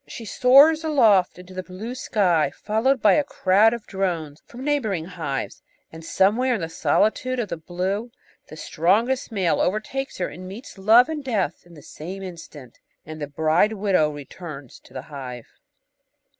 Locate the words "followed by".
2.55-3.13